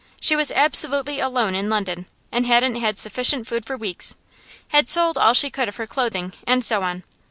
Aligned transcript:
She 0.19 0.35
was 0.35 0.49
absolutely 0.49 1.19
alone 1.19 1.53
in 1.53 1.69
London, 1.69 2.07
and 2.31 2.47
hadn't 2.47 2.73
had 2.77 2.97
sufficient 2.97 3.45
food 3.45 3.67
for 3.67 3.77
weeks; 3.77 4.15
had 4.69 4.89
sold 4.89 5.15
all 5.15 5.35
she 5.35 5.51
could 5.51 5.67
of 5.69 5.75
her 5.75 5.85
clothing; 5.85 6.33
and 6.47 6.65
so 6.65 6.81
on. 6.81 7.03